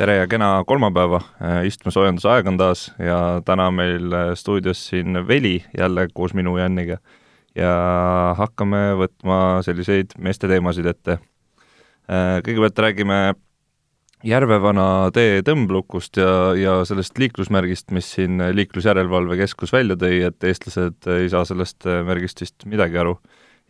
[0.00, 5.18] tere ja kena kolmapäeva, äh, istmesoojenduse aeg on taas ja täna meil äh, stuudios siin
[5.28, 6.96] Veli jälle koos minu ja Anniga.
[7.54, 7.72] ja
[8.38, 9.36] hakkame võtma
[9.66, 11.18] selliseid meeste teemasid ette.
[12.08, 13.18] Äh, kõigepealt räägime
[14.24, 21.08] Järvevana tee tõmblukust ja, ja sellest liiklusmärgist, mis siin Liiklusjärelevalve Keskus välja tõi, et eestlased
[21.08, 23.18] ei saa sellest märgist vist midagi aru.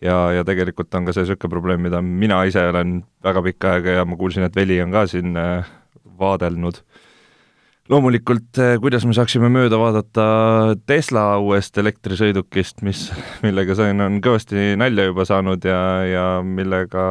[0.02, 4.01] ja, ja tegelikult on ka see niisugune probleem, mida mina ise olen väga pikka aega
[4.01, 5.38] ja ma kuulsin, et Veli on ka siin
[6.20, 6.83] vaadelnud.
[7.91, 10.24] loomulikult, eh, kuidas me saaksime mööda vaadata
[10.87, 13.09] Tesla uuest elektrisõidukist, mis,
[13.43, 17.07] millega see on kõvasti nalja juba saanud ja, ja millega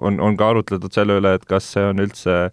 [0.00, 2.50] on, on ka arutletud selle üle, et kas see on üldse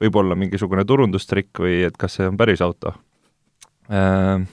[0.00, 2.94] võib-olla mingisugune turundustrikk või et kas see on päris auto
[3.90, 4.46] äh,.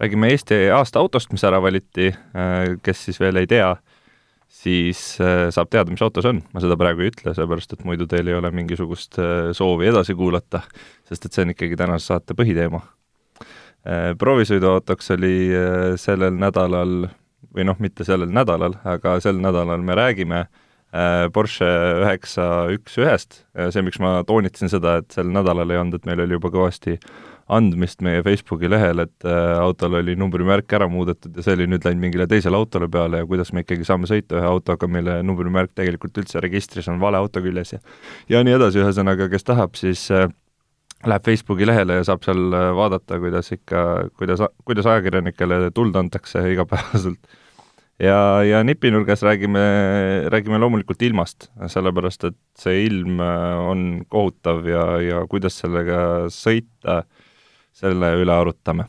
[0.00, 3.76] räägime Eesti aasta autost, mis ära valiti äh,, kes siis veel ei tea
[4.50, 7.84] siis äh, saab teada, mis auto see on, ma seda praegu ei ütle, sellepärast et
[7.86, 10.64] muidu teil ei ole mingisugust äh, soovi edasi kuulata,
[11.08, 12.82] sest et see on ikkagi tänase saate põhiteema.
[13.86, 15.34] Äh, proovisõiduautoks oli
[16.00, 17.06] sellel nädalal,
[17.54, 20.48] või noh, mitte sellel nädalal, aga sel nädalal me räägime
[21.30, 21.66] Porsche
[22.00, 26.24] üheksa üks ühest, see, miks ma toonitasin seda, et sel nädalal ei olnud, et meil
[26.24, 26.96] oli juba kõvasti
[27.50, 31.86] andmist meie Facebooki lehel, et äh, autol oli numbrimärk ära muudetud ja see oli nüüd
[31.86, 35.74] läinud mingile teisele autole peale ja kuidas me ikkagi saame sõita ühe autoga, mille numbrimärk
[35.78, 37.82] tegelikult üldse registris on vale auto küljes ja
[38.30, 40.28] ja nii edasi, ühesõnaga, kes tahab, siis äh,
[41.06, 43.84] läheb Facebooki lehele ja saab seal äh, vaadata, kuidas ikka,
[44.18, 47.18] kuidas, kuidas ajakirjanikele tuld antakse igapäevaselt.
[47.98, 49.64] ja, ja nipinurgas räägime,
[50.30, 57.02] räägime loomulikult ilmast, sellepärast et see ilm on kohutav ja, ja kuidas sellega sõita
[57.72, 58.88] selle üle arutame.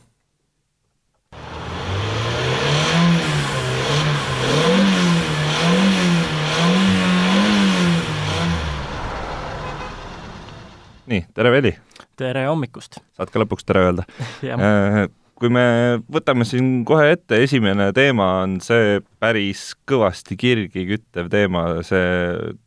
[11.11, 11.73] nii, tere Veli!
[12.19, 13.01] tere hommikust!
[13.17, 14.05] saad ka lõpuks tere öelda
[14.47, 15.03] äh,
[15.41, 15.63] kui me
[16.11, 22.05] võtame siin kohe ette, esimene teema on see päris kõvasti kirgi küttev teema, see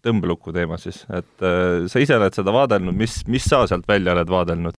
[0.05, 4.17] tõmbeluku teema siis, et äh, sa ise oled seda vaadelnud, mis, mis sa sealt välja
[4.17, 4.77] oled vaadelnud?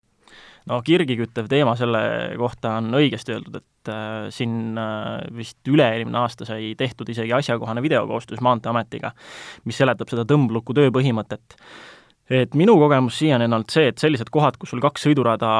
[0.70, 2.02] No kirgiküttev teema selle
[2.38, 7.82] kohta on õigesti öeldud, et äh, siin äh, vist üle-eelmine aasta sai tehtud isegi asjakohane
[7.84, 9.12] video koostöös Maanteeametiga,
[9.64, 11.58] mis seletab seda tõmbluku töö põhimõtet.
[12.30, 15.50] et minu kogemus siiani on olnud see, et sellised kohad, kus sul kaks sõidurada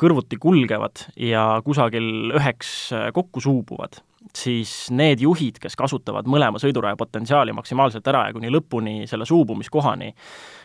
[0.00, 4.00] kõrvuti kulgevad ja kusagil üheks äh, kokku suubuvad,
[4.34, 10.12] siis need juhid, kes kasutavad mõlema sõiduraja potentsiaali maksimaalselt ära ja kuni lõpuni selle suubumiskohani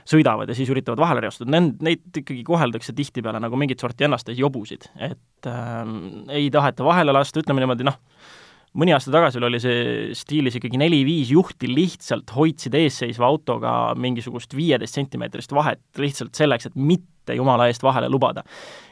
[0.07, 4.39] sõidavad ja siis üritavad vahele reostada, nend-, neid ikkagi koheldakse tihtipeale nagu mingit sorti ennastes
[4.39, 5.81] jobusid, et äh,
[6.41, 7.99] ei taheta vahele lasta, ütleme niimoodi, noh,
[8.77, 9.79] mõni aasta tagasi oli see
[10.17, 16.79] stiilis ikkagi neli-viis juhti lihtsalt hoidsid eesseisva autoga mingisugust viieteist sentimeetrist vahet lihtsalt selleks, et
[16.79, 18.43] mitte jumala eest vahele lubada.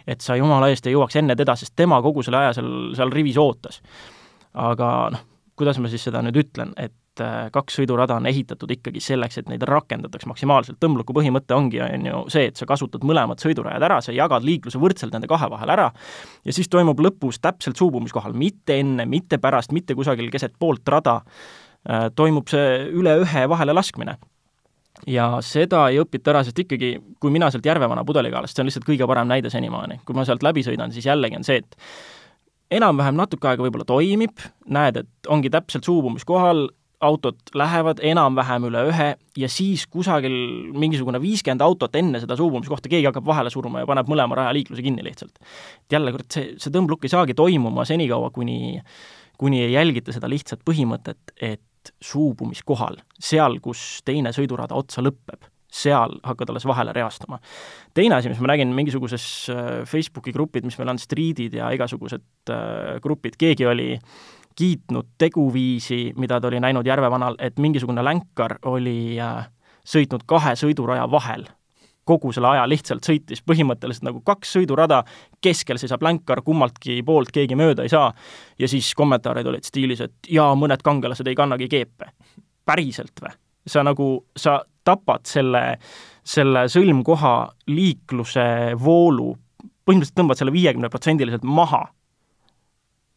[0.08, 3.12] et sa jumala eest ei jõuaks enne teda, sest tema kogu selle aja seal, seal
[3.14, 3.82] rivis ootas
[4.60, 5.26] aga noh,
[5.60, 9.52] kuidas ma siis seda nüüd ütlen, et äh, kaks sõidurada on ehitatud ikkagi selleks, et
[9.52, 14.00] neid rakendataks maksimaalselt, tõmbluku põhimõte ongi, on ju see, et sa kasutad mõlemad sõidurajad ära,
[14.06, 15.90] sa jagad liikluse võrdselt nende kahe vahel ära
[16.46, 21.20] ja siis toimub lõpus täpselt suubumiskohal, mitte enne, mitte pärast, mitte kusagil keset poolt rada,
[21.90, 24.20] äh, toimub see üle ühe vahele laskmine.
[25.08, 28.88] Ja seda ei õpita ära, sest ikkagi, kui mina sealt Järvevana pudelikaalast, see on lihtsalt
[28.88, 31.78] kõige parem näide senimaani, kui ma sealt läbi sõidan, siis jällegi on see, et
[32.74, 36.68] enam-vähem natuke aega võib-olla toimib, näed, et ongi täpselt suubumiskohal,
[37.00, 39.08] autod lähevad enam-vähem üle ühe
[39.40, 40.34] ja siis kusagil
[40.76, 44.84] mingisugune viiskümmend autot enne seda suubumiskohta keegi hakkab vahele suruma ja paneb mõlema raja liikluse
[44.84, 45.40] kinni lihtsalt.
[45.40, 48.82] et jälle, kurat, see, see tõmblukk ei saagi toimuma senikaua, kuni,
[49.40, 56.18] kuni ei jälgita seda lihtsat põhimõtet, et suubumiskohal, seal, kus teine sõidurada otsa lõpeb seal
[56.24, 57.40] hakkad alles vahele reastama.
[57.94, 62.50] teine asi, mis ma nägin mingisuguses äh, Facebooki grupid, mis meil on, Streetid ja igasugused
[62.50, 63.94] äh, grupid, keegi oli
[64.60, 69.48] kiitnud teguviisi, mida ta oli näinud Järvevanal, et mingisugune länkar oli äh,
[69.88, 71.48] sõitnud kahe sõiduraja vahel
[72.10, 75.04] kogu selle aja lihtsalt sõitis põhimõtteliselt nagu kaks sõidurada,
[75.46, 78.10] keskel seisab länkar, kummaltki poolt keegi mööda ei saa,
[78.60, 82.10] ja siis kommentaarid olid stiilis, et jaa, mõned kangelased ei kannagi keepe.
[82.66, 83.36] päriselt või?
[83.70, 85.64] Sa nagu, sa tapad selle,
[86.26, 87.36] selle sõlmkoha
[87.70, 89.32] liikluse voolu,
[89.86, 91.86] põhimõtteliselt tõmbad selle viiekümneprotsendiliselt maha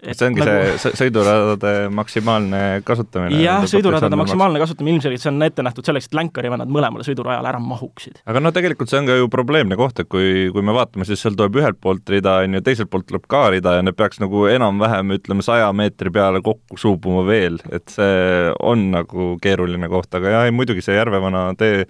[0.02, 0.76] see ongi nagu...
[0.82, 3.38] see sõiduradade maksimaalne kasutamine?
[3.43, 7.52] jah, sõiduradade maksimaalne kasutamine ilmselgelt, see on ette nähtud selleks, et länkari vennad mõlemale sõidurajale
[7.52, 8.22] ära mahuksid.
[8.26, 11.22] aga no tegelikult see on ka ju probleemne koht, et kui, kui me vaatame, siis
[11.22, 14.22] seal tuleb ühelt poolt rida, on ju, teiselt poolt tuleb ka rida ja need peaks
[14.22, 20.10] nagu enam-vähem, ütleme, saja meetri peale kokku suubuma veel, et see on nagu keeruline koht,
[20.19, 21.87] aga jah, muidugi see Järvevana tee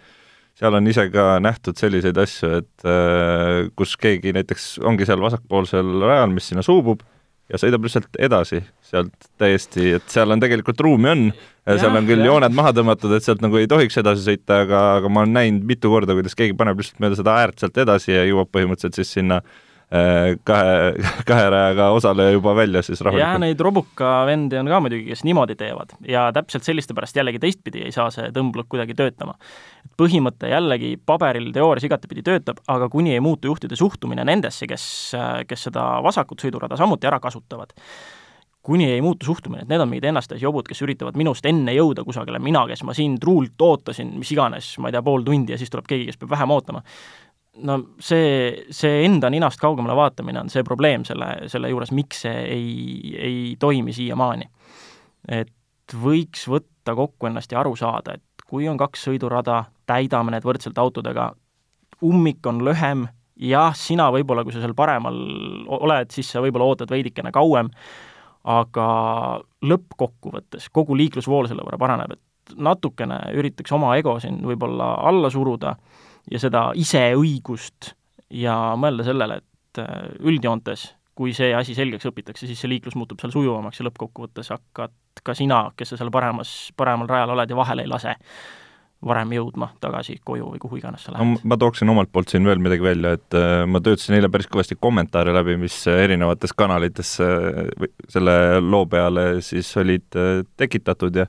[0.59, 6.05] seal on ise ka nähtud selliseid asju, et äh, kus keegi näiteks ongi seal vasakpoolsel
[6.05, 7.01] rajal, mis sinna suubub,
[7.53, 11.27] ja sõidab lihtsalt edasi sealt täiesti, et seal on tegelikult ruumi on,
[11.69, 12.31] seal on küll ja.
[12.31, 15.69] jooned maha tõmmatud, et sealt nagu ei tohiks edasi sõita, aga, aga ma olen näinud
[15.69, 19.13] mitu korda, kuidas keegi paneb lihtsalt mööda seda äärt sealt edasi ja jõuab põhimõtteliselt siis
[19.21, 19.61] sinna äh,
[20.45, 20.77] kahe,
[21.29, 23.27] kahe rajaga osaleja juba välja siis rahulikult.
[23.27, 27.43] jah, neid robuka vendi on ka muidugi, kes niimoodi teevad ja täpselt selliste pärast jällegi
[27.43, 29.37] teistpidi ei saa see tõmblok kuidagi töötama.
[30.01, 34.87] põhimõte jällegi paberil teoorias igatepidi töötab, aga kuni ei muutu juhtide suhtumine nendesse, kes,
[35.49, 37.75] kes seda vasakut sõidurada samuti ära kasutavad,
[38.63, 42.07] kuni ei muutu suhtumine, et need on mingid ennastajad jobud, kes üritavad minust enne jõuda
[42.07, 45.61] kusagile, mina, kes ma siin truult ootasin, mis iganes, ma ei tea, pool tundi ja
[45.61, 46.85] siis tuleb keegi, kes peab vähem ootama
[47.61, 52.45] no see, see enda ninast kaugemale vaatamine on see probleem selle, selle juures, miks see
[52.55, 54.49] ei, ei toimi siiamaani.
[55.29, 60.47] et võiks võtta kokku ennast ja aru saada, et kui on kaks sõidurada, täidame need
[60.47, 61.31] võrdselt autodega,
[62.03, 63.07] ummik on lühem,
[63.37, 65.17] jah, sina võib-olla, kui sa seal paremal
[65.79, 67.71] oled, siis sa võib-olla ootad veidikene kauem,
[68.43, 68.87] aga
[69.63, 75.77] lõppkokkuvõttes kogu liiklusvool selle võrra paraneb, et natukene üritaks oma ego siin võib-olla alla suruda
[76.31, 77.93] ja seda iseõigust
[78.33, 83.21] ja mõelda sellele, et äh, üldjoontes, kui see asi selgeks õpitakse, siis see liiklus muutub
[83.21, 87.59] seal sujuvamaks ja lõppkokkuvõttes hakkad ka sina, kes sa seal paremas, paremal rajal oled ja
[87.59, 88.15] vahele ei lase,
[89.03, 91.41] varem jõudma tagasi koju või kuhu iganes sa lähed no,.
[91.51, 94.79] ma tooksin omalt poolt siin veel midagi välja, et äh, ma töötasin eile päris kõvasti
[94.79, 101.27] kommentaare läbi, mis erinevates kanalites äh, selle loo peale siis olid äh, tekitatud ja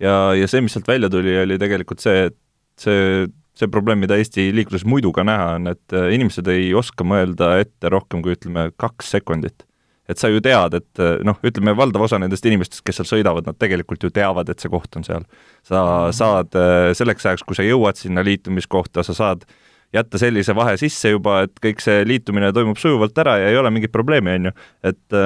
[0.00, 2.38] ja, ja see, mis sealt välja tuli, oli tegelikult see, et
[2.80, 3.28] see
[3.60, 7.54] see probleem, mida Eesti liikluses muidu ka näha on, et äh, inimesed ei oska mõelda
[7.62, 9.66] ette rohkem kui ütleme, kaks sekundit.
[10.10, 13.46] et sa ju tead, et äh, noh, ütleme valdav osa nendest inimestest, kes seal sõidavad,
[13.46, 15.26] nad tegelikult ju teavad, et see koht on seal.
[15.62, 16.16] sa mhm.
[16.18, 19.46] saad äh, selleks ajaks, kui sa jõuad sinna liitumiskohta, sa saad
[19.94, 23.70] jätta sellise vahe sisse juba, et kõik see liitumine toimub sujuvalt ära ja ei ole
[23.74, 25.20] mingit probleemi, on ju, et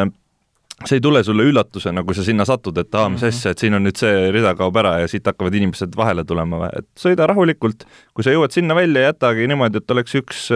[0.88, 3.36] see ei tule sulle üllatusena, kui sa sinna satud, et aa, mis mm -hmm.
[3.36, 6.68] asja, et siin on nüüd see rida kaob ära ja siit hakkavad inimesed vahele tulema
[6.76, 7.84] et sõida rahulikult,
[8.14, 10.48] kui sa jõuad sinna välja, jätagi niimoodi, et oleks üks,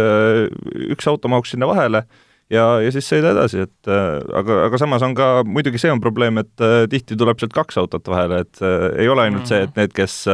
[0.94, 2.04] üks auto mahuks sinna vahele
[2.50, 6.38] ja, ja siis sõida edasi, et aga, aga samas on ka, muidugi see on probleem,
[6.38, 8.62] et tihti tuleb sealt kaks autot vahele, et
[8.98, 9.48] ei ole ainult mm -hmm.
[9.48, 10.28] see, et need, kes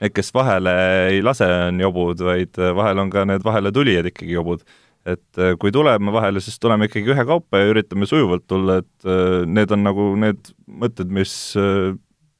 [0.00, 0.72] need, kes vahele
[1.10, 4.64] ei lase, on jobud, vaid vahel on ka need vaheletulijad ikkagi jobud
[5.06, 9.44] et äh, kui tuleme vahele, siis tuleme ikkagi ühekaupa ja üritame sujuvalt tulla, et äh,
[9.46, 11.92] need on nagu need mõtted, mis, äh,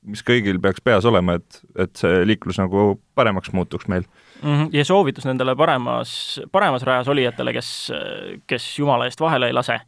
[0.09, 4.49] mis kõigil peaks peas olema, et, et see liiklus nagu paremaks muutuks meil mm.
[4.49, 4.69] -hmm.
[4.73, 7.71] ja soovitus nendele paremas, paremas rajas olijatele, kes,
[8.47, 9.81] kes jumala eest vahele ei lase,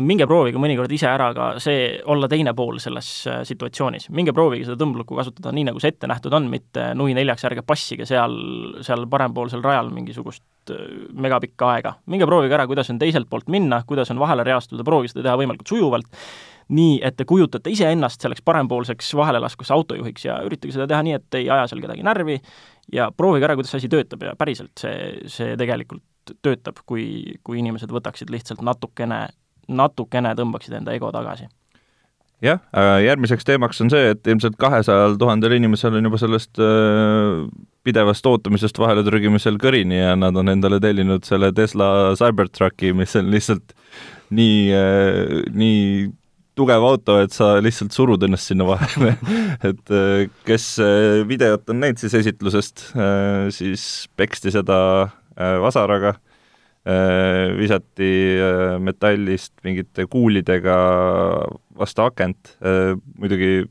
[0.00, 3.10] minge proovige mõnikord ise ära ka see, olla teine pool selles
[3.44, 4.08] situatsioonis.
[4.16, 7.60] minge proovige seda tõmblukku kasutada nii, nagu see ette nähtud on, mitte nui neljaks, ärge
[7.66, 8.38] passige seal,
[8.86, 11.94] seal parempoolsel rajal mingisugust Äh, megapikka aega.
[12.06, 15.36] minge proovige ära, kuidas on teiselt poolt minna, kuidas on vahele reastuda, proovige seda teha
[15.38, 16.08] võimalikult sujuvalt,
[16.76, 21.38] nii et te kujutate iseennast selleks parempoolseks vahelelaskusse autojuhiks ja üritage seda teha nii, et
[21.38, 22.40] ei aja seal kedagi närvi
[22.92, 24.96] ja proovige ära, kuidas see asi töötab ja päriselt see,
[25.30, 29.28] see tegelikult töötab, kui, kui inimesed võtaksid lihtsalt natukene,
[29.68, 31.48] natukene tõmbaksid enda ego tagasi.
[32.44, 32.60] Jah,
[33.00, 37.46] järgmiseks teemaks on see, et ilmselt kahesajal tuhandel inimesel on juba sellest äh,
[37.86, 43.72] pidevast ootamisest vaheletrügimisel kõrini ja nad on endale tellinud selle Tesla Cybertrucki, mis on lihtsalt
[44.36, 46.10] nii, äh, nii
[46.60, 49.14] tugev auto, et sa lihtsalt surud ennast sinna vahele.
[49.70, 50.68] Et äh, kes
[51.32, 52.90] videot on näinud siis esitlusest,
[53.56, 53.86] siis
[54.20, 54.78] peksti seda
[55.64, 56.18] vasaraga,
[56.86, 58.10] visati
[58.78, 60.76] metallist mingite kuulidega
[61.74, 62.52] vastu akent,
[63.18, 63.64] muidugi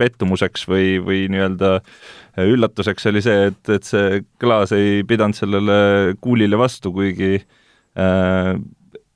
[0.00, 1.72] pettumuseks või, või nii-öelda
[2.38, 5.78] üllatuseks oli see, et, et see klaas ei pidanud sellele
[6.22, 8.54] kuulile vastu, kuigi äh,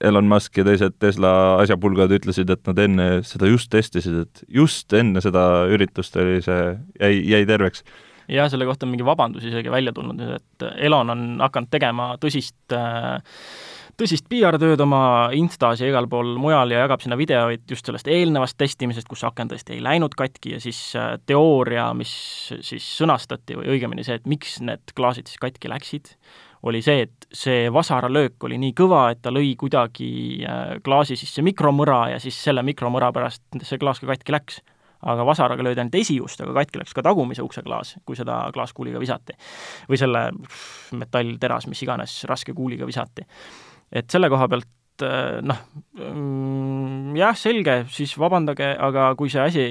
[0.05, 4.93] Elon Musk ja teised Tesla asjapulgad ütlesid, et nad enne seda just testisid, et just
[4.97, 7.85] enne seda üritust oli see, jäi, jäi terveks.
[8.29, 12.75] Jah, selle kohta on mingi vabandus isegi välja tulnud, et Elon on hakanud tegema tõsist
[12.77, 13.21] äh,
[13.99, 18.59] tõsist PR-tööd oma Instas ja igal pool mujal ja jagab sinna videoid just sellest eelnevast
[18.59, 22.15] testimisest, kus aken tõesti ei läinud katki ja siis äh, teooria, mis
[22.65, 26.15] siis sõnastati või õigemini see, et miks need klaasid siis katki läksid,
[26.65, 30.11] oli see, et see vasaralöök oli nii kõva, et ta lõi kuidagi
[30.49, 34.63] äh, klaasi sisse mikromõra ja siis selle mikromõra pärast see klaas ka katki läks
[35.05, 39.03] aga vasaraga löödi ainult esiust, aga katki läks ka tagumise ukse klaas, kui seda klaaskuuliga
[39.03, 39.37] visati.
[39.89, 40.27] või selle
[40.97, 43.27] metallteras, mis iganes, raske kuuliga visati
[43.95, 45.63] et selle koha pealt äh, noh,
[45.99, 49.67] mm, jah, selge, siis vabandage, aga kui see asi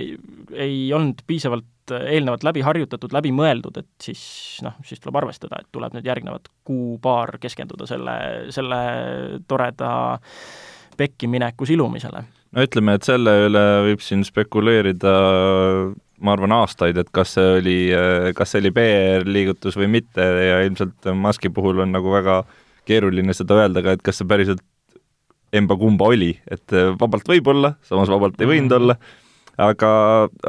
[0.54, 4.22] ei olnud piisavalt eelnevalt läbi harjutatud, läbi mõeldud, et siis
[4.64, 8.16] noh, siis tuleb arvestada, et tuleb nüüd järgnevad kuu-paar keskenduda selle,
[8.56, 8.80] selle
[9.52, 9.92] toreda
[10.96, 12.24] pekkimineku silumisele.
[12.54, 15.14] No ütleme, et selle üle võib siin spekuleerida
[16.24, 17.78] ma arvan, aastaid, et kas see oli,
[18.38, 22.44] kas see oli PR-liigutus või mitte ja ilmselt Muski puhul on nagu väga
[22.88, 24.64] keeruline seda öelda ka, et kas see päriselt
[25.54, 28.80] emba-kumba oli, et vabalt võib olla, samas vabalt ei võinud -hmm.
[28.80, 28.96] olla,
[29.62, 29.92] aga,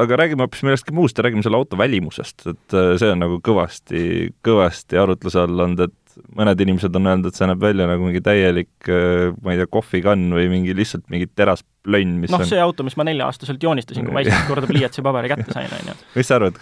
[0.00, 4.30] aga räägime hoopis millestki muust ja räägime selle auto välimusest, et see on nagu kõvasti,
[4.44, 5.98] kõvasti arutluse all olnud, et
[6.36, 9.68] mõned inimesed on öelnud, et see näeb välja nagu mingi täielik, äh, ma ei tea,
[9.70, 12.48] kohvikann või mingi lihtsalt mingi terasplönn, mis noh, on...
[12.48, 15.92] see auto, mis ma nelja-aastaselt joonistasin, kui ma esimest korda pliiatsi paberi kätte sain, on
[15.92, 15.98] ju.
[16.16, 16.58] mis sa arvad,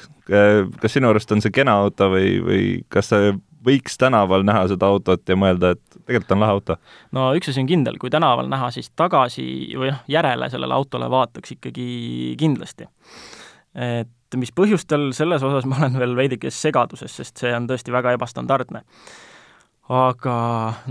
[0.83, 3.33] kas sinu arust on see kena auto või, või kas see
[3.67, 6.79] võiks tänaval näha seda autot ja mõelda, et tegelikult on lahe auto?
[7.15, 9.45] no üks asi on kindel, kui tänaval näha, siis tagasi
[9.79, 11.87] või noh, järele sellele autole vaataks ikkagi
[12.41, 12.89] kindlasti.
[13.79, 18.17] et mis põhjustel, selles osas ma olen veel veidike segaduses, sest see on tõesti väga
[18.17, 18.83] ebastandardne.
[19.93, 20.35] Aga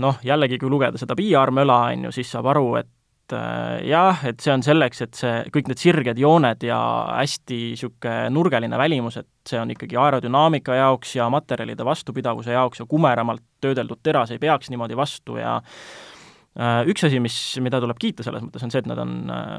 [0.02, 4.42] noh, jällegi, kui lugeda seda PR-möla, on ju, siis saab aru, et äh, jah, et
[4.44, 6.78] see on selleks, et see, kõik need sirged jooned ja
[7.10, 12.88] hästi niisugune nurgeline välimus, et see on ikkagi aerodünaamika jaoks ja materjalide vastupidavuse jaoks ja
[12.88, 18.26] kumeramalt töödeldud teras ei peaks niimoodi vastu ja äh, üks asi, mis, mida tuleb kiita
[18.26, 19.56] selles mõttes, on see, et nad on äh,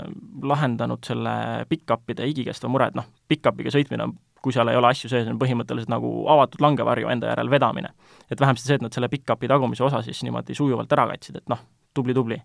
[0.54, 1.36] lahendanud selle
[1.72, 5.40] pick-up'ide igikestva mure, et noh, pick-up'iga sõitmine on kui seal ei ole asju sees, on
[5.40, 7.94] põhimõtteliselt nagu avatud langevarju enda järel vedamine.
[8.32, 11.50] et vähemasti see, et nad selle pick-up'i tagumise osa siis niimoodi sujuvalt ära katsid, et
[11.50, 11.60] noh,
[11.94, 12.42] tubli-tubli.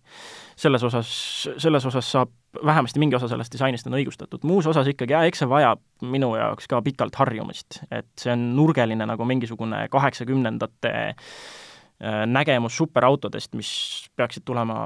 [0.57, 1.11] selles osas,
[1.59, 2.31] selles osas saab,
[2.65, 6.35] vähemasti mingi osa sellest disainist on õigustatud, muus osas ikkagi jah, eks see vajab minu
[6.37, 13.73] jaoks ka pikalt harjumist, et see on nurgeline nagu mingisugune kaheksakümnendate äh, nägemus superautodest, mis
[14.17, 14.79] peaksid tulema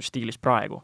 [0.00, 0.82] stiilis praegu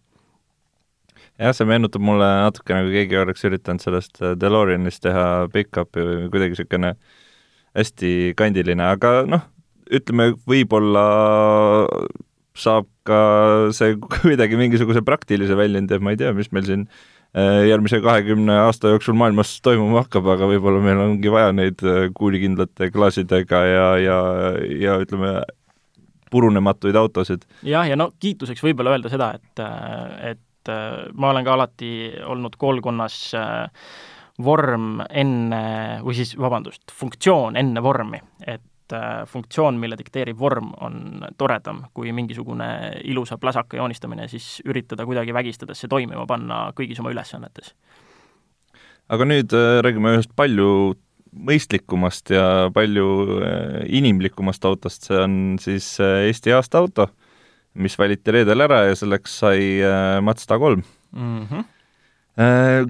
[1.40, 6.28] jah, see meenutab mulle natuke nagu keegi oleks üritanud sellest äh, DeLoreanist teha pickupi või
[6.32, 6.94] kuidagi niisugune
[7.78, 9.46] hästi kandiline, aga noh,
[9.92, 11.06] ütleme, võib-olla
[12.58, 13.22] saab ka
[13.74, 18.58] see kuidagi mingisuguse praktilise väljundi, et ma ei tea, mis meil siin äh, järgmise kahekümne
[18.66, 23.88] aasta jooksul maailmas toimuma hakkab, aga võib-olla meil ongi vaja neid äh, kuulikindlate klaasidega ja,
[24.02, 24.20] ja,
[24.84, 25.40] ja ütleme,
[26.32, 27.44] purunematuid autosid.
[27.64, 29.64] jah, ja no kiituseks võib-olla öelda seda, et,
[30.32, 31.92] et ma olen ka alati
[32.28, 33.16] olnud koolkonnas
[34.42, 35.62] vorm enne,
[36.04, 41.84] või siis vabandust, funktsioon enne vormi, et et äh, funktsioon, mille dikteerib vorm, on toredam
[41.94, 47.74] kui mingisugune ilusa plasaka joonistamine, siis üritada kuidagi vägistades see toimima panna kõigis oma ülesannetes.
[49.08, 50.94] aga nüüd äh, räägime ühest palju
[51.32, 53.08] mõistlikumast ja palju
[53.40, 57.08] äh, inimlikumast autost, see on siis Eesti aasta auto,
[57.74, 59.60] mis valiti reedel ära ja selleks sai
[60.22, 61.46] Mazda kolm mm.
[61.46, 61.68] -hmm.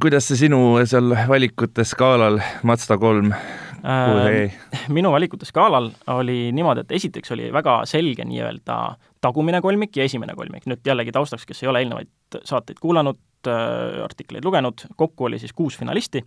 [0.03, 4.53] Kuidas see sinu seal valikute skaalal Mazda kolm äh,
[4.89, 8.79] minu valikute skaalal oli niimoodi, et esiteks oli väga selge nii-öelda
[9.23, 14.03] tagumine kolmik ja esimene kolmik, nüüd jällegi taustaks, kes ei ole eelnevaid saateid kuulanud äh,,
[14.05, 16.23] artikleid lugenud, kokku oli siis kuus finalisti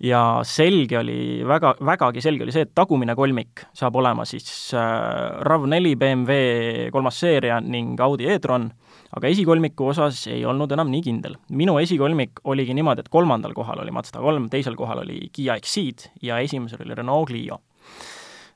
[0.00, 5.40] ja selge oli, väga, vägagi selge oli see, et tagumine kolmik saab olema siis äh,
[5.44, 8.70] RAV4, BMW kolmas seeria ning Audi e-tron
[9.16, 11.36] aga esikolmiku osas ei olnud enam nii kindel.
[11.50, 16.06] minu esikolmik oligi niimoodi, et kolmandal kohal oli Mazda kolm, teisel kohal oli Kiia Exceed
[16.22, 17.60] ja esimesel oli Renault Clio.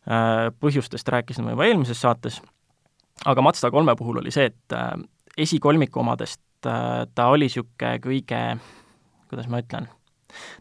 [0.05, 2.41] Äh, põhjustest rääkisime juba eelmises saates,
[3.25, 4.95] aga Mazda kolme puhul oli see, et äh,
[5.37, 8.39] esikolmiku omadest ta oli niisugune kõige,
[9.29, 9.85] kuidas ma ütlen,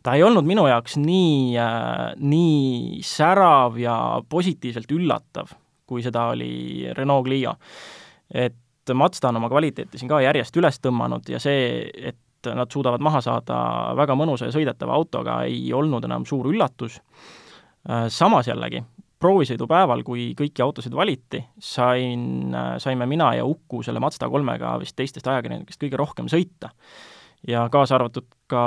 [0.03, 1.55] ta ei olnud minu jaoks nii,
[2.19, 3.95] nii särav ja
[4.29, 5.53] positiivselt üllatav,
[5.85, 7.55] kui seda oli Renault Clio.
[8.33, 8.59] et
[8.93, 13.21] Mazda on oma kvaliteeti siin ka järjest üles tõmmanud ja see, et nad suudavad maha
[13.23, 13.57] saada
[13.95, 16.99] väga mõnusa ja sõidetava autoga, ei olnud enam suur üllatus.
[17.87, 18.83] Äh, samas jällegi,
[19.23, 25.27] proovisõidupäeval, kui kõiki autosid valiti, sain, saime mina ja Uku selle Mazda kolmega vist teistest
[25.31, 26.73] ajakirjanikest kõige rohkem sõita.
[27.47, 28.63] Ja kaasa arvatud ka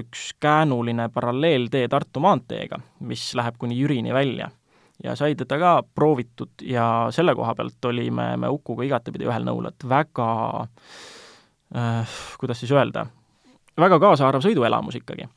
[0.00, 4.50] üks käänuline paralleeltee Tartu maanteega, mis läheb kuni Jürini välja.
[5.04, 9.68] ja sai teda ka proovitud ja selle koha pealt olime me Ukuga igatepidi ühel nõul,
[9.68, 10.28] et väga
[11.76, 13.06] äh, kuidas siis öelda,
[13.76, 15.28] väga kaasaarv sõiduelamus ikkagi.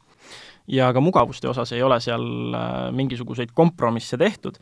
[0.68, 4.58] ja ka mugavuste osas ei ole seal äh, mingisuguseid kompromisse tehtud,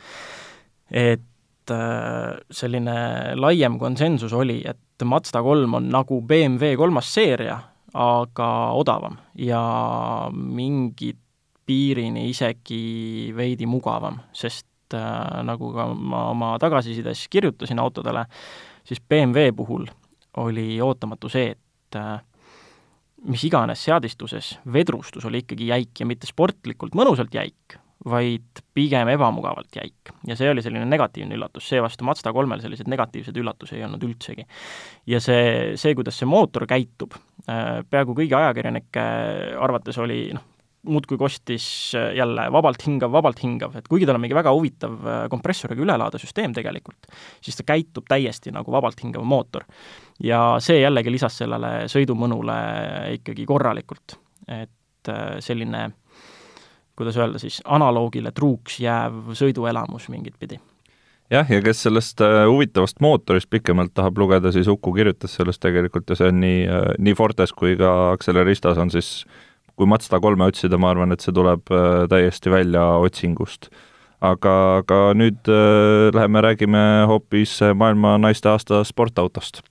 [0.92, 2.98] et äh, selline
[3.36, 7.60] laiem konsensus oli, et Mazda kolm on nagu BMW kolmas seeria,
[7.98, 9.62] aga odavam ja
[10.32, 11.20] mingit
[11.68, 18.24] piirini isegi veidi mugavam, sest äh, nagu ka ma oma tagasisides kirjutasin autodele,
[18.88, 19.88] siis BMW puhul
[20.38, 22.22] oli ootamatu see, et äh,
[23.28, 29.76] mis iganes seadistuses vedrustus oli ikkagi jäik ja mitte sportlikult mõnusalt jäik, vaid pigem ebamugavalt
[29.76, 30.12] jäik.
[30.28, 34.46] ja see oli selline negatiivne üllatus, seevastu Mazda kolmel selliseid negatiivseid üllatusi ei olnud üldsegi.
[35.08, 37.18] ja see, see, kuidas see mootor käitub,
[37.50, 39.08] äh, peaaegu kõigi ajakirjanike
[39.66, 40.46] arvates oli noh,
[40.88, 44.98] muudkui kostis äh, jälle vabalt hingav, vabalt hingav, et kuigi tal on mingi väga huvitav
[45.02, 47.10] äh, kompressoriga ülelaadesüsteem tegelikult,
[47.42, 49.66] siis ta käitub täiesti nagu vabalt hingav mootor.
[50.24, 52.58] ja see jällegi lisas sellele sõidumõnule
[53.18, 55.12] ikkagi korralikult, et
[55.44, 55.96] selline äh,
[56.98, 60.60] kuidas öelda siis, analoogile truuks jääv sõiduelamus mingit pidi.
[61.32, 66.10] jah, ja kes sellest äh, huvitavast mootorist pikemalt tahab lugeda, siis Uku kirjutas sellest tegelikult
[66.10, 69.26] ja see on nii, äh, nii Fortes kui ka Acceleristas on siis
[69.78, 73.70] kui Mazda kolme otsida, ma arvan, et see tuleb äh, täiesti välja otsingust.
[74.22, 74.52] aga,
[74.82, 79.62] aga nüüd äh, läheme räägime hoopis maailma naiste aasta sportautost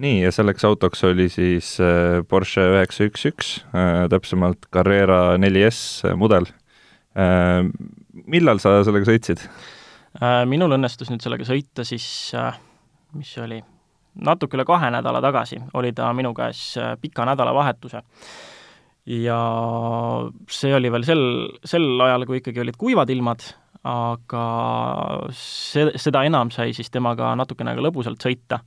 [0.00, 6.14] nii, ja selleks autoks oli siis äh, Porsche üheksa üks üks, äh, täpsemalt Carrera 4S
[6.18, 6.48] mudel.
[7.18, 7.66] Äh,
[8.24, 9.46] millal sa sellega sõitsid?
[10.44, 12.04] minul õnnestus nüüd sellega sõita siis,
[13.16, 13.56] mis see oli,
[14.20, 18.02] natuke üle kahe nädala tagasi oli ta minu käes pika nädalavahetuse.
[19.08, 19.38] ja
[20.52, 21.24] see oli veel sel,
[21.64, 23.46] sel ajal, kui ikkagi olid kuivad ilmad,
[23.88, 24.44] aga
[25.32, 28.60] see, seda enam sai siis temaga natukene ka lõbusalt sõita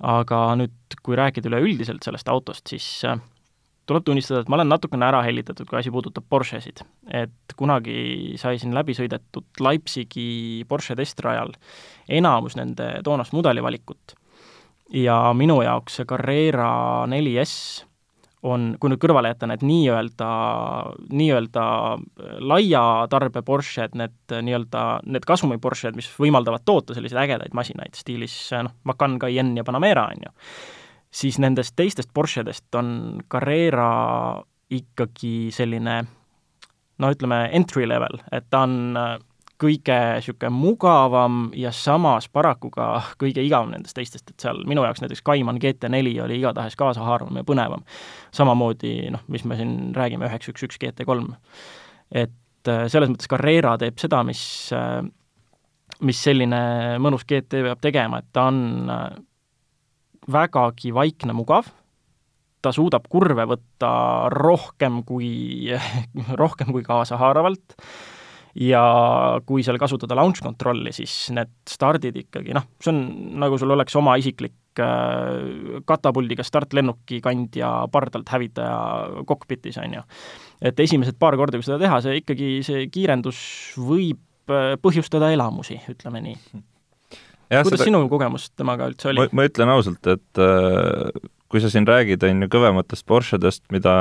[0.00, 3.20] aga nüüd, kui rääkida üleüldiselt sellest autost, siis äh,
[3.90, 6.84] tuleb tunnistada, et ma olen natukene ära hellitatud, kui asi puudutab Porschesid.
[7.10, 11.52] et kunagi sai siin läbi sõidetud Leipzigi Porsche testrajal
[12.08, 14.16] enamus nende toonast mudelivalikut.
[14.94, 16.70] ja minu jaoks see Carrera
[17.06, 17.89] 4S
[18.46, 20.28] on, kui nüüd kõrvale jätta need nii-öelda,
[21.12, 21.64] nii-öelda
[22.48, 28.36] laia tarbe Porsche'd, need nii-öelda, need kasumi Porsche'd, mis võimaldavad toota selliseid ägedaid masinaid stiilis
[28.64, 30.32] noh, Macan, Cayenne ja Panamera, on ju,
[31.22, 33.90] siis nendest teistest Porschedest on Carrera
[34.70, 36.00] ikkagi selline
[37.00, 38.94] no ütleme, entry level, et ta on
[39.60, 42.88] kõige niisugune mugavam ja samas paraku ka
[43.20, 47.46] kõige igavam nendest teistest, et seal minu jaoks näiteks Cayman GT4 oli igatahes kaasahaarvam ja
[47.46, 47.84] põnevam.
[48.36, 51.34] samamoodi noh, mis me siin räägime, üheksa üks üks GT3.
[52.10, 54.42] et äh, selles mõttes Carrera teeb seda, mis,
[54.76, 55.02] äh,
[56.00, 56.62] mis selline
[57.02, 59.10] mõnus GT peab tegema, et ta on äh,
[60.30, 61.68] vägagi vaikne, mugav,
[62.60, 63.92] ta suudab kurve võtta
[64.32, 65.68] rohkem kui,
[66.42, 67.76] rohkem kui kaasahaaravalt
[68.58, 68.82] ja
[69.46, 73.02] kui seal kasutada launch control'i, siis need stardid ikkagi noh, see on
[73.42, 80.04] nagu sul oleks oma isiklik äh, katapuldiga startlennuki kandja pardalt hävitaja kokpitis, on ju.
[80.72, 83.42] et esimesed paar korda, kui seda teha, see ikkagi, see kiirendus
[83.78, 86.38] võib äh, põhjustada elamusi, ütleme nii.
[87.52, 87.84] kuidas seda...
[87.86, 89.30] sinu kogemus temaga üldse oli?
[89.36, 93.94] ma ütlen ausalt, et äh, kui sa siin räägid, on ju, kõvematest Porschedest, mida,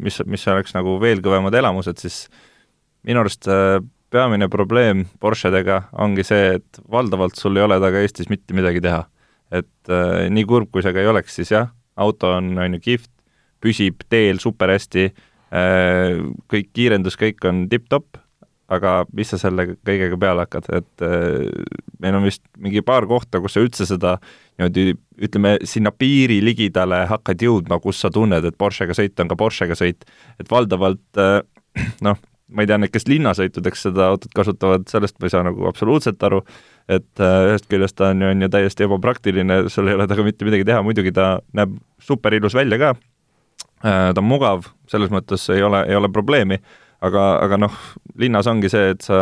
[0.00, 2.26] mis, mis oleks nagu veel kõvemad elamused, siis
[3.04, 3.78] minu arust äh,
[4.14, 9.04] peamine probleem Porschedega ongi see, et valdavalt sul ei ole taga Eestis mitte midagi teha.
[9.54, 11.68] et äh, nii kurb, kui see ka ei oleks, siis jah,
[12.00, 13.10] auto on, on ju kihvt,
[13.62, 16.16] püsib teel super hästi äh,,
[16.50, 18.18] kõik kiirendus, kõik on tipp-topp,
[18.74, 21.46] aga mis sa selle kõigega peale hakkad, et äh,
[22.02, 24.16] meil on vist mingi paar kohta, kus sa üldse seda
[24.58, 24.96] niimoodi
[25.28, 29.78] ütleme, sinna piiri ligidale hakkad jõudma, kus sa tunned, et Porschega sõit on ka Porschega
[29.78, 30.08] sõit,
[30.40, 31.42] et valdavalt äh,
[32.06, 32.18] noh,
[32.54, 36.22] ma ei tea, need, kes linnasõitudeks seda autot kasutavad, sellest ma ei saa nagu absoluutselt
[36.26, 36.40] aru,
[36.92, 40.28] et äh, ühest küljest ta on ju, on ju täiesti ebapraktiline, sul ei ole temaga
[40.28, 45.12] mitte midagi teha, muidugi ta näeb super ilus välja ka äh,, ta on mugav, selles
[45.14, 46.60] mõttes ei ole, ei ole probleemi,
[47.04, 47.78] aga, aga noh,
[48.20, 49.20] linnas ongi see, et sa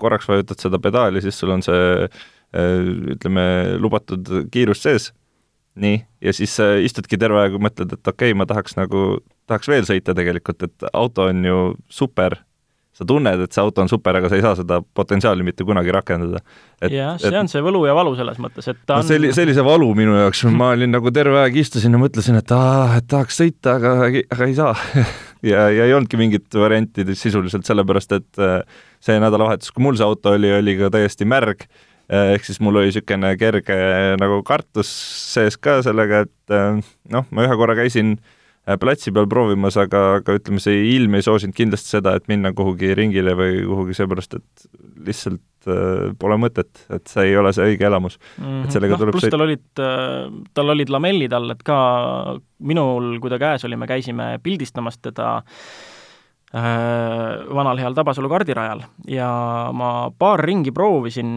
[0.00, 3.46] korraks vajutad seda pedaali, siis sul on see äh, ütleme,
[3.82, 5.12] lubatud kiirus sees,
[5.78, 9.70] nii, ja siis istudki terve aeg ja mõtled, et okei okay,, ma tahaks nagu, tahaks
[9.70, 11.58] veel sõita tegelikult, et auto on ju
[11.92, 12.40] super
[12.98, 15.92] sa tunned, et see auto on super, aga sa ei saa seda potentsiaali mitte kunagi
[15.94, 16.40] rakendada.
[16.82, 19.62] jah, see on see võlu ja valu selles mõttes, et ta on no, selli-, sellise
[19.66, 23.38] valu minu jaoks, ma olin nagu terve aeg istusin ja mõtlesin, et aa, et tahaks
[23.42, 24.74] sõita, aga, aga ei saa.
[25.46, 30.02] Ja, ja ei olnudki mingit varianti sisuliselt sellepärast, et äh, see nädalavahetus, kui mul see
[30.02, 31.62] auto oli, oli ka täiesti märg,
[32.10, 33.76] äh, ehk siis mul oli niisugune kerge
[34.18, 34.90] nagu kartus
[35.36, 36.82] sees ka sellega, et äh,
[37.14, 38.37] noh, ma ühe korra käisin Äh,
[38.76, 42.92] platsi peal proovimas, aga, aga ütleme, see ilm ei soosinud kindlasti seda, et minna kuhugi
[42.98, 44.66] ringile või kuhugi seepärast, et
[45.06, 48.44] lihtsalt äh, pole mõtet, et see ei ole see õige elamus mm.
[48.44, 48.64] -hmm.
[48.64, 51.78] et sellega no, tuleb pluss tal olid äh,, tal olid lamellid all, et ka
[52.58, 56.66] minul, kui ta käes oli, me käisime pildistamas teda äh,
[57.54, 59.30] vanal heal Tabasalu kardirajal ja
[59.72, 61.30] ma paar ringi proovisin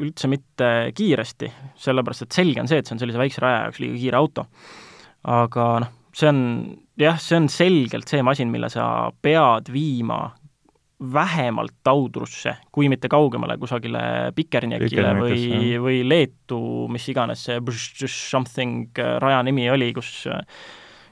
[0.00, 3.84] üldse mitte kiiresti, sellepärast et selge on see, et see on sellise väikse raja jaoks
[3.84, 4.48] liiga kiire auto.
[5.26, 6.40] aga noh, see on
[6.98, 10.20] jah, see on selgelt see masin, mille sa pead viima
[11.12, 16.60] vähemalt Taudrusse, kui mitte kaugemale, kusagile Pikerniekile või, või Leetu,
[16.92, 17.60] mis iganes see
[18.08, 20.24] something äh, raja nimi oli, kus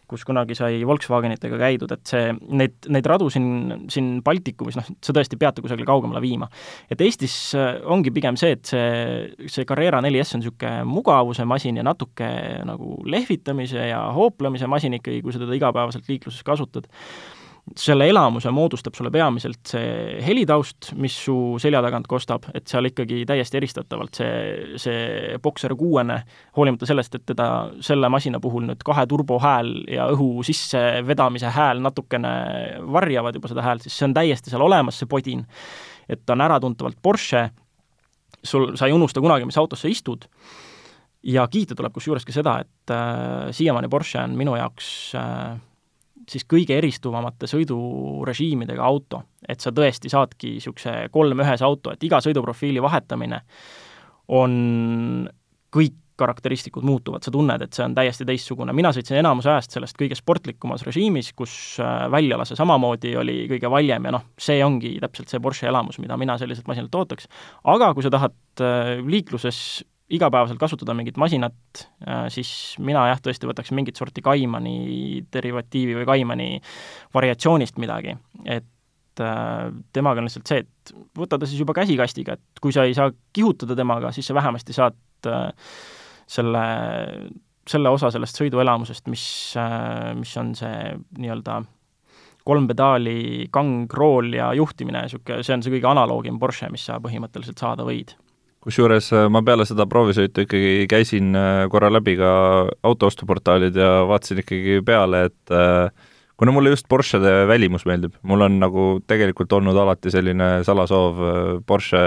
[0.08, 5.14] kus kunagi sai Volkswagenitega käidud, et see, neid, neid radu siin, siin Baltikumis, noh, sa
[5.16, 6.48] tõesti peate kusagile kaugemale viima.
[6.90, 11.80] et Eestis äh, ongi pigem see, et see, see Carrera 4S on niisugune mugavuse masin
[11.80, 12.28] ja natuke
[12.68, 16.90] nagu lehvitamise ja hooplemise masin ikkagi, kui sa teda igapäevaselt liikluses kasutad
[17.76, 23.22] selle elamuse moodustab sulle peamiselt see helitaust, mis su selja tagant kostab, et seal ikkagi
[23.28, 26.18] täiesti eristatavalt see, see Boxer kuuene,
[26.58, 27.48] hoolimata sellest, et teda
[27.84, 32.34] selle masina puhul nüüd kahe turbohääl ja õhu sissevedamise hääl natukene
[32.84, 35.46] varjavad juba seda häält, siis see on täiesti seal olemas, see podin.
[36.08, 37.48] et ta on äratuntavalt Porsche,
[38.44, 40.28] sul, sa ei unusta kunagi, mis autos sa istud,
[41.24, 45.54] ja kiita tuleb kusjuures ka seda, et äh, siiamaani Porsche on minu jaoks äh,
[46.30, 49.22] siis kõige eristuvamate sõidurežiimidega auto.
[49.48, 53.42] et sa tõesti saadki niisuguse kolm-ühes auto, et iga sõiduprofiili vahetamine
[54.32, 55.28] on,
[55.74, 59.96] kõik karakteristikud muutuvad, sa tunned, et see on täiesti teistsugune, mina sõitsin enamus ajast sellest
[59.98, 65.32] kõige sportlikumas režiimis, kus äh, väljalase samamoodi oli kõige valjem ja noh, see ongi täpselt
[65.32, 67.26] see Porsche elamus, mida mina selliselt masinalt ootaks.
[67.74, 69.58] aga kui sa tahad äh, liikluses
[70.12, 76.08] igapäevaselt kasutada mingit masinat, äh, siis mina jah, tõesti võtaks mingit sorti Kaimani derivatiivi või
[76.08, 76.48] Kaimani
[77.14, 78.12] variatsioonist midagi,
[78.44, 82.84] et äh, temaga on lihtsalt see, et võta ta siis juba käsikastiga, et kui sa
[82.84, 85.48] ei saa kihutada temaga, siis sa vähemasti saad äh,
[86.28, 86.66] selle,
[87.68, 89.24] selle osa sellest sõiduelamusest, mis,
[90.20, 91.62] mis on see nii-öelda
[92.44, 97.00] kolm pedaali, kang, rool ja juhtimine, niisugune, see on see kõige analoogim Porsche, mis sa
[97.00, 98.12] põhimõtteliselt saada võid
[98.64, 102.32] kusjuures äh, ma peale seda proovisõitu ikkagi käisin äh, korra läbi ka
[102.86, 108.58] autoostuportaalid ja vaatasin ikkagi peale, et äh, kuna mulle just Porschede välimus meeldib, mul on
[108.62, 111.20] nagu tegelikult olnud alati selline salasoov
[111.66, 112.04] Porsche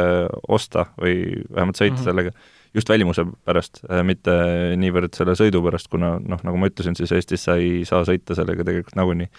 [0.48, 2.10] osta või vähemalt sõita mm -hmm.
[2.10, 2.34] sellega,
[2.76, 4.34] just välimuse pärast, mitte
[4.78, 8.36] niivõrd selle sõidu pärast, kuna noh, nagu ma ütlesin, siis Eestis sa ei saa sõita
[8.36, 9.30] sellega tegelikult nagunii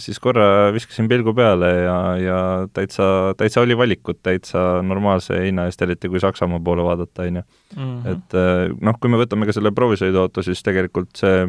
[0.00, 2.38] siis korra viskasin pilgu peale ja, ja
[2.72, 7.44] täitsa, täitsa oli valikut täitsa normaalse hinna eest, eriti kui Saksamaa poole vaadata, on ju.
[7.76, 7.98] Mhm.
[8.14, 11.44] et äh, noh, kui me võtame ka selle proovisõiduauto, siis tegelikult see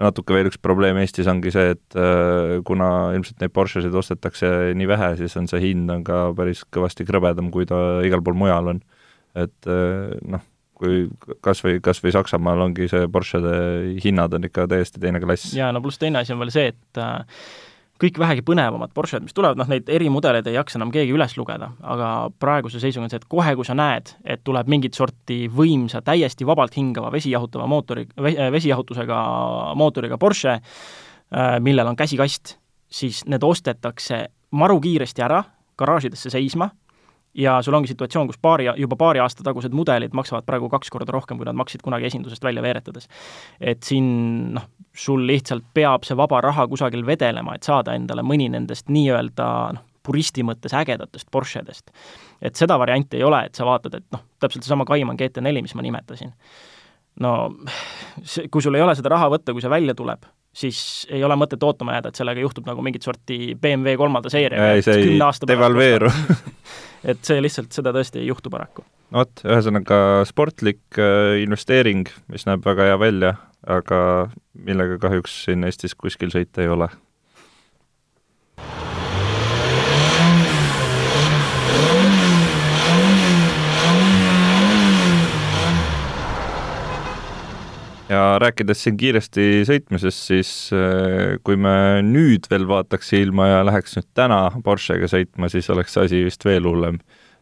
[0.00, 4.88] natuke veel üks probleem Eestis ongi see, et äh, kuna ilmselt neid Porschesid ostetakse nii
[4.88, 8.74] vähe, siis on see hind on ka päris kõvasti krõbedam, kui ta igal pool mujal
[8.74, 8.84] on.
[9.38, 9.68] et
[10.26, 10.42] noh,
[10.80, 11.02] kui
[11.44, 13.56] kas või, kas või Saksamaal ongi see Porschede
[14.04, 15.52] hinnad on ikka täiesti teine klass.
[15.56, 17.42] jaa, no pluss teine asi on veel see, et äh,
[18.00, 21.70] kõik vähegi põnevamad Porsched, mis tulevad, noh neid erimudeleid ei jaksa enam keegi üles lugeda,
[21.84, 22.08] aga
[22.40, 26.48] praeguse seisuga on see, et kohe, kui sa näed, et tuleb mingit sorti võimsa, täiesti
[26.48, 28.06] vabalt hingava vesijahutava mootori,
[28.56, 29.20] vesijahutusega
[29.80, 32.56] mootoriga Porsche, äh, millel on käsikast,
[32.90, 35.44] siis need ostetakse maru kiiresti ära,
[35.80, 36.70] garaažidesse seisma
[37.34, 41.12] ja sul ongi situatsioon, kus paari, juba paari aasta tagused mudelid maksavad praegu kaks korda
[41.14, 43.08] rohkem, kui nad maksid kunagi esindusest välja veeretades.
[43.60, 48.50] et siin noh, sul lihtsalt peab see vaba raha kusagil vedelema, et saada endale mõni
[48.50, 51.90] nendest nii-öelda noh, puristi mõttes ägedatest Porschedest.
[52.42, 55.74] et seda varianti ei ole, et sa vaatad, et noh, täpselt seesama Cayman GT4, mis
[55.74, 56.34] ma nimetasin.
[57.20, 57.32] no
[58.22, 61.36] see, kui sul ei ole seda raha võtta, kui see välja tuleb, siis ei ole
[61.38, 64.72] mõtet ootama jääda, et sellega juhtub nagu mingit sorti BMW kolmanda seeria.
[64.74, 66.10] ei, see ei devalveeru
[67.10, 68.84] et see lihtsalt, seda tõesti ei juhtu paraku.
[69.10, 73.36] no vot, ühesõnaga sportlik äh, investeering, mis näeb väga hea välja,
[73.66, 74.00] aga
[74.54, 76.90] millega kahjuks siin Eestis kuskil sõita ei ole
[88.10, 93.96] ja rääkides siin kiiresti sõitmisest, siis äh, kui me nüüd veel vaataks ilma ja läheks
[93.98, 97.00] nüüd täna Porschega sõitma, siis oleks see asi vist veel hullem.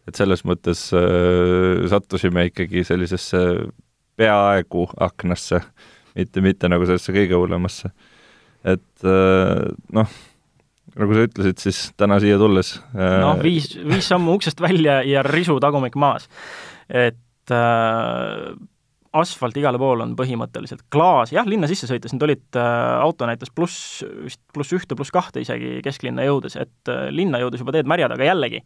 [0.09, 3.43] et selles mõttes äh, sattusime ikkagi sellisesse
[4.19, 5.61] peaaegu aknasse,
[6.17, 7.93] mitte, mitte nagu sellesse kõige hullemasse.
[8.65, 10.17] et äh, noh,
[10.99, 15.61] nagu sa ütlesid, siis täna siia tulles noh, viis, viis sammu uksest välja ja risu
[15.65, 16.29] tagumik maas.
[16.89, 18.53] et äh,
[19.17, 23.53] asfalt igale poole on põhimõtteliselt klaas, jah, linna sisse sõites, nüüd olid äh,, auto näitas
[23.55, 27.89] pluss, vist pluss ühte, pluss kahte isegi kesklinna jõudes, et äh, linna jõudes juba teed
[27.89, 28.63] märjad, aga jällegi,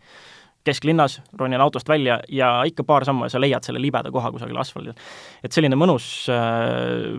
[0.67, 4.59] kesklinnas, ronin autost välja ja ikka paar sammu ja sa leiad selle libeda koha kusagil
[4.63, 4.95] asfaldil.
[5.43, 7.13] et selline mõnus äh,,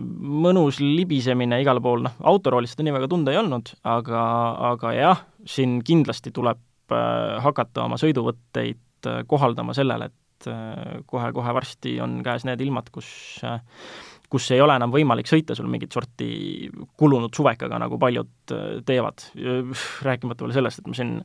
[0.44, 4.24] mõnus libisemine igal pool, noh, autoroolis seda nii väga tunda ei olnud, aga,
[4.72, 6.60] aga jah, siin kindlasti tuleb
[6.92, 12.62] äh, hakata oma sõiduvõtteid äh, kohaldama sellele, et et kohe-kohe äh, varsti on käes need
[12.64, 13.08] ilmad, kus
[13.44, 13.60] äh,
[14.30, 16.68] kus ei ole enam võimalik sõita sul mingit sorti
[16.98, 19.28] kulunud suvekaga, nagu paljud äh, teevad.
[20.02, 21.18] rääkimata veel sellest, et ma siin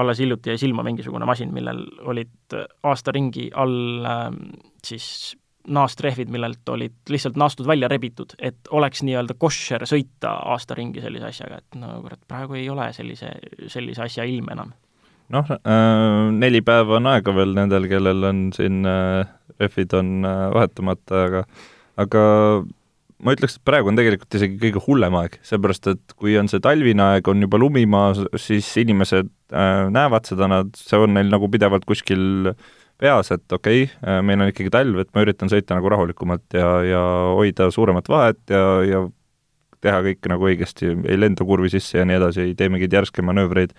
[0.00, 2.54] alles hiljuti jäi silma mingisugune masin, millel olid
[2.86, 4.04] aasta ringi all
[4.86, 5.34] siis
[5.66, 11.26] naastrehvid, millelt olid lihtsalt naastud välja rebitud, et oleks nii-öelda koššer sõita aasta ringi sellise
[11.28, 13.32] asjaga, et no kurat, praegu ei ole sellise,
[13.66, 14.72] sellise asja ilm enam
[15.34, 19.28] noh äh,, neli päeva on aega veel nendel, kellel on siin äh,
[19.60, 21.44] rehvid on äh, vahetamata, aga
[22.00, 22.24] aga
[23.20, 26.62] ma ütleks, et praegu on tegelikult isegi kõige hullem aeg, seepärast et kui on see
[26.64, 31.30] talvine aeg, on juba lumi maas, siis inimesed äh, näevad seda, nad, see on neil
[31.32, 32.54] nagu pidevalt kuskil
[33.00, 36.56] peas, et okei okay, äh,, meil on ikkagi talv, et ma üritan sõita nagu rahulikumalt
[36.56, 39.06] ja, ja hoida suuremat vahet ja, ja
[39.80, 43.24] teha kõike nagu õigesti, ei lenda kurvi sisse ja nii edasi, ei tee mingeid järske
[43.24, 43.72] manöövreid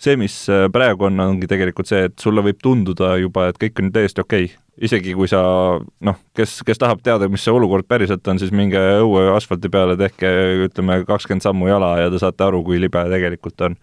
[0.00, 3.82] see, mis äh, praegu on, ongi tegelikult see, et sulle võib tunduda juba, et kõik
[3.82, 4.62] on täiesti okei okay.
[4.88, 5.40] isegi kui sa
[5.80, 9.96] noh, kes, kes tahab teada, mis see olukord päriselt on, siis minge õue asfalti peale,
[10.00, 10.32] tehke
[10.68, 13.78] ütleme kakskümmend sammu jala ja te saate aru, kui libe tegelikult on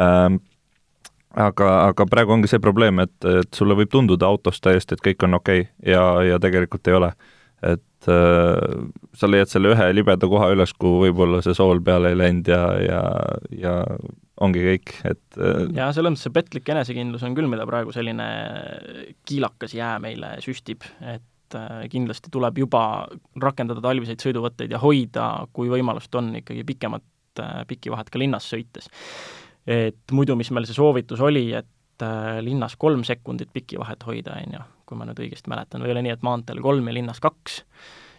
[0.00, 0.40] ähm,
[1.36, 5.26] aga, aga praegu ongi see probleem, et, et sulle võib tunduda autost täiesti, et kõik
[5.28, 7.12] on okei okay ja, ja tegelikult ei ole.
[7.62, 8.86] et äh,
[9.18, 12.62] sa leiad selle ühe libeda koha üles, kuhu võib-olla see sool peale ei läinud ja,
[12.84, 13.02] ja,
[13.58, 13.74] ja
[14.44, 18.28] ongi kõik, et äh, jaa, selles mõttes see petlik enesekindlus on küll, mida praegu selline
[19.28, 22.82] kiilakas jää meile süstib, et äh, kindlasti tuleb juba
[23.42, 28.90] rakendada talviseid sõiduvõtteid ja hoida, kui võimalust on, ikkagi pikemat äh, pikivahet ka linnas sõites.
[29.68, 31.66] et muidu, mis meil see soovitus oli, et
[32.46, 36.14] linnas kolm sekundit pikivahet hoida, on ju, kui ma nüüd õigesti mäletan, või oli nii,
[36.14, 37.64] et maanteel kolm ja linnas kaks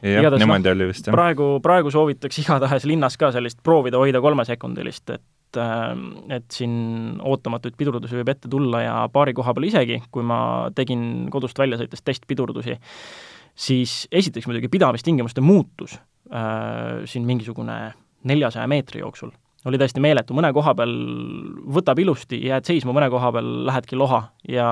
[0.04, 1.16] jah, niimoodi no, oli vist, jah.
[1.16, 7.18] praegu, praegu soovitaks igatahes linnas ka sellist proovida hoida kolmesekundilist, et et, äh, et siin
[7.26, 11.80] ootamatuid pidurdusi võib ette tulla ja paari koha peal isegi, kui ma tegin kodust välja
[11.80, 12.78] sõites testpidurdusi,
[13.56, 15.98] siis esiteks muidugi pidamistingimuste muutus
[16.32, 17.82] äh, siin mingisugune
[18.30, 19.32] neljasaja meetri jooksul
[19.68, 20.94] oli täiesti meeletu, mõne koha peal
[21.76, 24.70] võtab ilusti, jääd seisma, mõne koha peal lähedki loha ja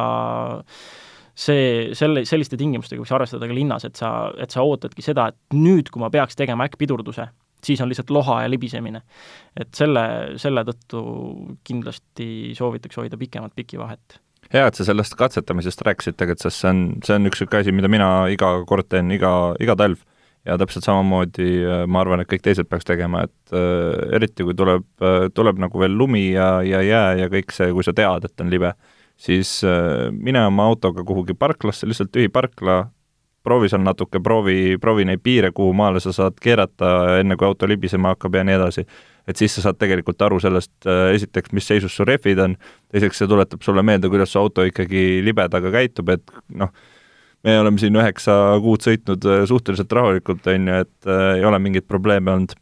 [1.35, 5.57] see, selle, selliste tingimustega võiks arvestada ka linnas, et sa, et sa ootadki seda, et
[5.57, 7.27] nüüd, kui ma peaks tegema äkkpidurduse,
[7.63, 9.01] siis on lihtsalt loha ja libisemine.
[9.59, 10.05] et selle,
[10.37, 11.01] selle tõttu
[11.67, 14.19] kindlasti soovitaks hoida pikemat pikivahet
[14.53, 17.73] hea, et sa sellest katsetamisest rääkisid tegelikult, sest see on, see on üks niisugune asi,
[17.75, 20.03] mida mina iga kord teen, iga, iga talv.
[20.47, 24.55] ja täpselt samamoodi äh, ma arvan, et kõik teised peaks tegema, et äh, eriti kui
[24.55, 28.29] tuleb äh,, tuleb nagu veel lumi ja, ja jää ja kõik see, kui sa tead,
[28.29, 28.71] et on libe,
[29.19, 32.85] siis äh, mine oma autoga kuhugi parklasse, lihtsalt tühi parkla,
[33.47, 37.69] proovi seal natuke, proovi, proovi neid piire, kuhu maale sa saad keerata, enne kui auto
[37.69, 38.85] libisema hakkab ja nii edasi.
[39.27, 42.53] et siis sa saad tegelikult aru sellest, äh, esiteks, mis seisus su rehvid on,
[42.91, 46.71] teiseks see tuletab sulle meelde, kuidas su auto ikkagi libedaga käitub, et noh,
[47.43, 51.59] me oleme siin üheksa kuud sõitnud äh, suhteliselt rahulikult, on ju, et äh, ei ole
[51.59, 52.55] mingeid probleeme olnud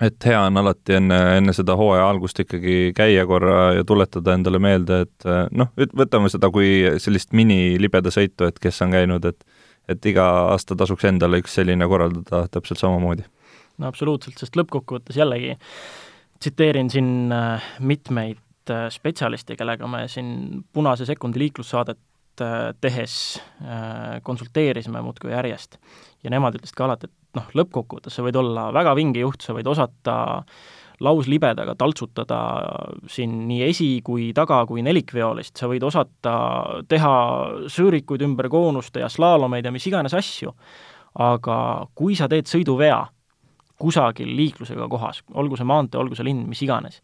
[0.00, 4.60] et hea on alati enne, enne seda hooaja algust ikkagi käia korra ja tuletada endale
[4.60, 9.55] meelde, et äh, noh, võtame seda kui sellist minilibeda sõitu, et kes on käinud, et
[9.88, 13.26] et iga aasta tasuks endale üks selline korraldada täpselt samamoodi.
[13.78, 15.56] no absoluutselt, sest lõppkokkuvõttes jällegi
[16.40, 23.40] tsiteerin siin äh, mitmeid äh, spetsialiste, kellega me siin Punase sekundi liiklussaadet äh, tehes
[24.22, 25.78] konsulteerisime muudkui järjest.
[26.24, 29.56] ja nemad ütlesid ka alati, et noh, lõppkokkuvõttes sa võid olla väga vinge juht, sa
[29.56, 32.38] võid osata äh, lauslibedaga taltsutada
[33.12, 36.36] siin nii esi- kui taga- kui nelikveolist, sa võid osata
[36.88, 37.14] teha
[37.72, 40.54] sõõrikuid ümber koonuste ja slaalomeid ja mis iganes asju,
[41.18, 43.06] aga kui sa teed sõiduvea,
[43.78, 47.02] kusagil liiklusega kohas, olgu see maantee, olgu see linn, mis iganes,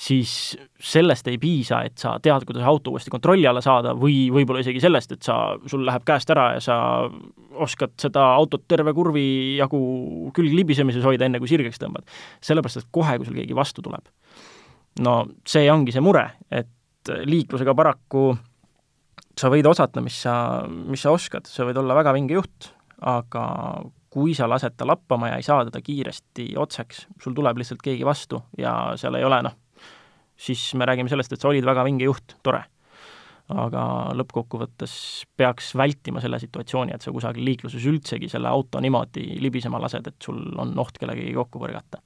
[0.00, 0.32] siis
[0.80, 4.80] sellest ei piisa, et sa tead, kuidas auto uuesti kontrolli alla saada või võib-olla isegi
[4.80, 5.36] sellest, et sa,
[5.68, 6.76] sul läheb käest ära ja sa
[7.60, 9.80] oskad seda autot terve kurvi jagu
[10.36, 12.08] külg libisemises hoida, enne kui sirgeks tõmbad.
[12.40, 14.08] sellepärast, et kohe, kui sul keegi vastu tuleb.
[15.04, 18.30] no see ongi see mure, et liiklusega paraku
[19.38, 20.34] sa võid osata, mis sa,
[20.66, 23.44] mis sa oskad, sa võid olla väga vinge juht, aga
[24.10, 28.06] kui sa lased ta lappama ja ei saa teda kiiresti otseks, sul tuleb lihtsalt keegi
[28.06, 29.59] vastu ja seal ei ole noh,
[30.40, 32.64] siis me räägime sellest, et sa olid väga vinge juht, tore.
[33.50, 33.80] aga
[34.14, 34.92] lõppkokkuvõttes
[35.34, 40.22] peaks vältima selle situatsiooni, et sa kusagil liikluses üldsegi selle auto niimoodi libisema lased, et
[40.22, 41.98] sul on oht kellegagi kokku põrgata.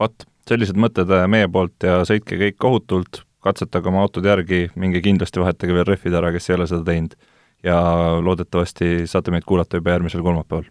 [0.00, 5.00] vot, sellised mõtted äh, meie poolt ja sõitke kõik ohutult, katsetage oma autod järgi, minge
[5.00, 7.16] kindlasti vahetage veel rehvid ära, kes ei ole seda teinud.
[7.62, 7.80] ja
[8.20, 10.68] loodetavasti saate meid kuulata juba järgmisel kolmapäeval